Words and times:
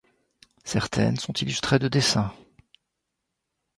Certaines 0.63 1.17
sont 1.17 1.31
illustrées 1.33 1.77
de 1.77 1.87
dessins. 1.87 2.33